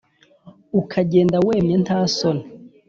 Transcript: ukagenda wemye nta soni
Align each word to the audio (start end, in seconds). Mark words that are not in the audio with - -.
ukagenda 0.79 1.37
wemye 1.47 1.75
nta 1.83 1.99
soni 2.15 2.43